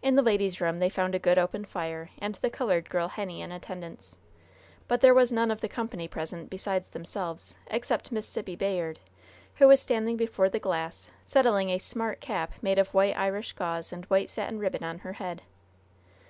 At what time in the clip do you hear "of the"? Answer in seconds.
5.50-5.68